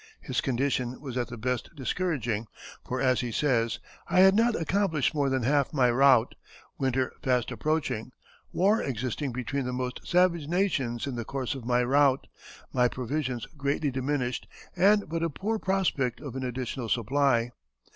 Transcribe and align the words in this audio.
His 0.19 0.41
condition 0.41 0.99
was 0.99 1.15
at 1.15 1.27
the 1.27 1.37
best 1.37 1.69
discouraging, 1.75 2.47
for 2.83 2.99
as 2.99 3.21
he 3.21 3.31
says, 3.31 3.77
"I 4.07 4.21
had 4.21 4.33
not 4.33 4.55
accomplished 4.59 5.13
more 5.13 5.29
than 5.29 5.43
half 5.43 5.71
my 5.73 5.91
route; 5.91 6.33
winter 6.79 7.13
fast 7.21 7.51
approaching; 7.51 8.11
war 8.51 8.81
existing 8.81 9.31
between 9.31 9.65
the 9.65 9.73
most 9.73 9.99
savage 10.03 10.47
nations 10.47 11.05
in 11.05 11.17
the 11.17 11.23
course 11.23 11.53
of 11.53 11.65
my 11.65 11.81
route; 11.83 12.25
my 12.73 12.87
provisions 12.87 13.45
greatly 13.57 13.91
diminished, 13.91 14.47
and 14.75 15.07
but 15.07 15.21
a 15.21 15.29
poor 15.29 15.59
prospect 15.59 16.19
of 16.19 16.35
an 16.35 16.43
additional 16.43 16.89
supply. 16.89 17.51